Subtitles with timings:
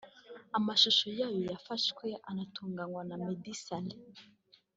[0.57, 3.99] amashusho yayo yafashwe anatunganywa na Meddy Saleh